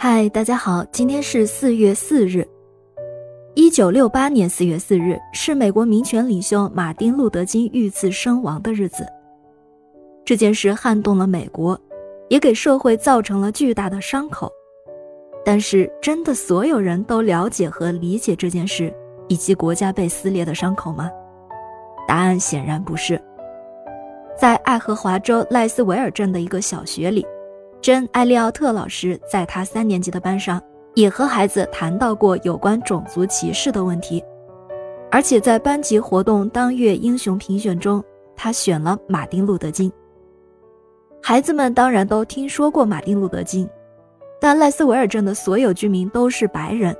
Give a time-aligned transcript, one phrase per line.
[0.00, 2.46] 嗨，大家好，今天是四月四日。
[3.56, 9.04] 一九六八年四月四日是美国民权领袖马丁·路德·金遇刺身亡的日子。
[10.24, 11.76] 这件事撼动了美国，
[12.28, 14.48] 也给社会造成了巨大的伤口。
[15.44, 18.94] 但是，真的所有人都了解和理解这件事
[19.26, 21.10] 以及国家被撕裂的伤口吗？
[22.06, 23.20] 答案显然不是。
[24.38, 27.26] 在爱荷华州赖斯维尔镇的一个小学里。
[27.80, 30.60] 珍·艾利奥特老师在他三年级的班上
[30.94, 34.22] 也和孩子谈到过有关种族歧视的问题，
[35.10, 38.02] 而且在班级活动当月英雄评选中，
[38.34, 39.92] 他选了马丁·路德·金。
[41.22, 43.68] 孩子们当然都听说过马丁·路德·金，
[44.40, 46.96] 但赖斯维尔镇的所有居民都是白人，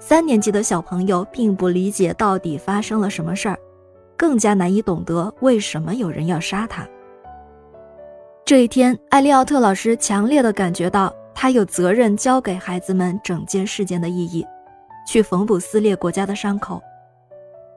[0.00, 3.58] 三年级的小朋友并不理解到底发生了什么事儿，
[4.16, 6.86] 更加难以懂得为什么有人要杀他。
[8.48, 14.42] 这一天，艾利奥特老师强烈的感觉到，他有责任教给孩子们整件事件的意义，
[15.06, 16.80] 去缝补撕裂国家的伤口。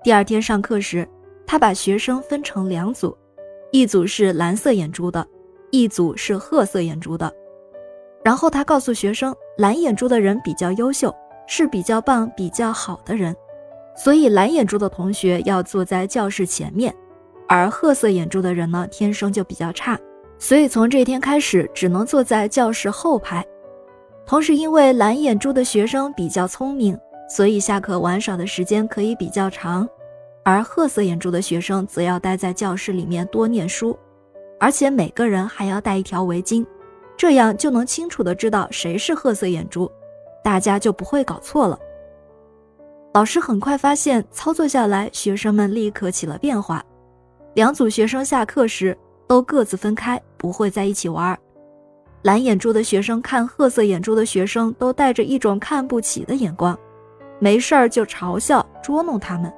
[0.02, 1.06] 第二天上课时，
[1.46, 3.14] 他把学生分成两组，
[3.74, 5.28] 一组是蓝色眼珠的，
[5.72, 7.30] 一组是褐色眼珠的。
[8.24, 11.14] 然后他告诉学生，蓝眼珠的人比较优秀，
[11.48, 13.36] 是比较棒、比较好的人，
[13.94, 16.96] 所以蓝眼珠的同学要坐在教室前面，
[17.46, 20.00] 而褐色眼珠的人呢，天生就比较差。
[20.42, 23.46] 所以从这天开始，只能坐在教室后排。
[24.26, 26.98] 同时，因为蓝眼珠的学生比较聪明，
[27.30, 29.86] 所以下课玩耍的时间可以比较长；
[30.44, 33.96] 而褐色眼珠的学生则要待在教室里面多念书，
[34.60, 36.66] 而且每个人还要戴一条围巾，
[37.16, 39.90] 这样就能清楚的知道谁是褐色眼珠，
[40.44, 41.78] 大家就不会搞错了。
[43.14, 46.84] 老师很快发现，操作下来，学生们立刻起了变化。
[47.54, 48.98] 两组学生下课时。
[49.32, 51.40] 都各自分开，不会在一起玩。
[52.24, 56.78] 蓝眼珠的学生看褐色眼珠的学生，都带着一种看不起的眼光，
[57.40, 59.50] 没事儿就嘲笑捉弄他们。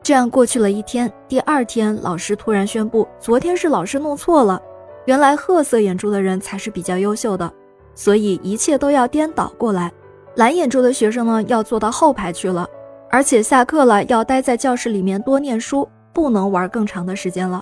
[0.00, 4.62] 这样过去了一天，第二天，老师突然宣布，昨天是老师弄错了，
[5.06, 7.52] 原来褐色眼珠的人才是比较优秀的，
[7.96, 9.90] 所以一切都要颠倒过来。
[10.36, 12.64] 蓝眼珠的学生呢，要坐到后排去了，
[13.10, 17.60] 而且下课了要待在教室里面多念书，不能玩更长的时间了。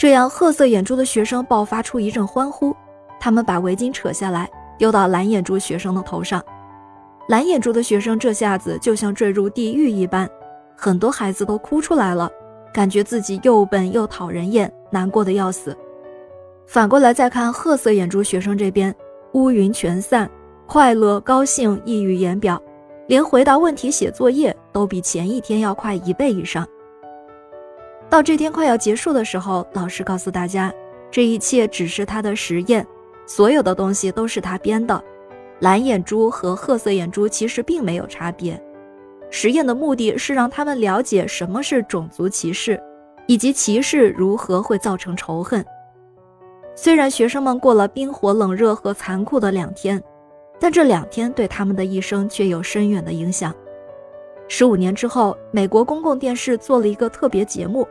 [0.00, 2.74] 这样，褐色眼珠的学生爆发出一阵欢呼，
[3.20, 6.42] 他们把围巾扯下来丢到蓝眼珠学生的头上。
[7.28, 10.26] 蓝眼珠的学生这下子就像坠入地狱一般，
[10.74, 12.30] 很多孩子都哭出来了，
[12.72, 15.76] 感觉自己又笨又讨人厌，难过的要死。
[16.66, 18.94] 反过来再看褐色眼珠学生这边，
[19.32, 20.30] 乌云全散，
[20.66, 22.58] 快乐、高兴溢于言表，
[23.06, 26.66] 连回答问题、写作业都比前一天要快一倍以上。
[28.10, 30.72] 到这天快要结束的时候，老师告诉大家，
[31.12, 32.84] 这一切只是他的实验，
[33.24, 35.00] 所有的东西都是他编的。
[35.60, 38.60] 蓝眼珠和褐色眼珠其实并没有差别。
[39.30, 42.82] 实验的目的是让他们了解什么是种族歧视，
[43.28, 45.64] 以及歧视如何会造成仇恨。
[46.74, 50.02] 虽然学生们过了冰火冷热和残酷的两天，
[50.58, 53.54] 但这两天对他们的一生却有深远的影响。
[54.48, 57.86] 十五年之后，美国公共电视做了一个特别节目。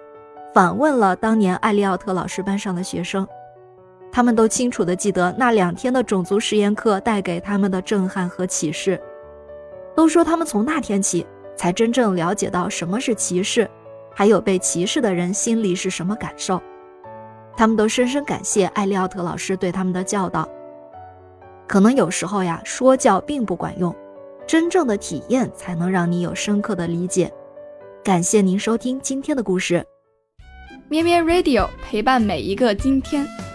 [0.59, 3.25] 访问了当年艾利奥特老师班上的学生，
[4.11, 9.01] 他们都清楚地记得那两天的种族实验课带给他们的震撼和启示，
[9.95, 11.25] 都说他们从那天起
[11.55, 13.71] 才真正了解到什么是歧视，
[14.13, 16.61] 还有被歧视的人心里是什么感受。
[17.55, 20.45] 他们都深深感谢艾利奥特老师对他们的教导。
[21.69, 23.95] 可能有时候呀，说教并不管用，
[24.45, 27.31] 真正的体验才能让你有深刻的理解。
[28.03, 29.85] 感谢您收听今天的故事。
[30.89, 33.48] 咩咩 Radio 陪伴每一个今天。